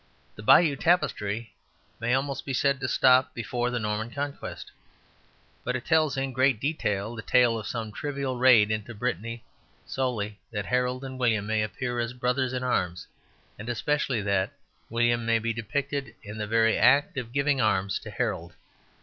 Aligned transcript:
The 0.35 0.41
Bayeux 0.41 0.77
Tapestry 0.77 1.53
may 1.99 2.15
almost 2.15 2.43
be 2.43 2.53
said 2.55 2.79
to 2.79 2.87
stop 2.87 3.35
before 3.35 3.69
the 3.69 3.77
Norman 3.77 4.09
Conquest. 4.09 4.71
But 5.63 5.75
it 5.75 5.85
tells 5.85 6.17
in 6.17 6.31
great 6.33 6.59
detail 6.59 7.13
the 7.15 7.21
tale 7.21 7.59
of 7.59 7.67
some 7.67 7.91
trivial 7.91 8.39
raid 8.39 8.71
into 8.71 8.95
Brittany 8.95 9.43
solely 9.85 10.39
that 10.49 10.65
Harold 10.65 11.03
and 11.03 11.19
William 11.19 11.45
may 11.45 11.61
appear 11.61 11.99
as 11.99 12.13
brothers 12.13 12.51
in 12.51 12.63
arms; 12.63 13.05
and 13.59 13.69
especially 13.69 14.23
that 14.23 14.51
William 14.89 15.23
may 15.23 15.37
be 15.37 15.53
depicted 15.53 16.15
in 16.23 16.39
the 16.39 16.47
very 16.47 16.79
act 16.79 17.15
of 17.19 17.31
giving 17.31 17.61
arms 17.61 17.99
to 17.99 18.09
Harold. 18.09 18.55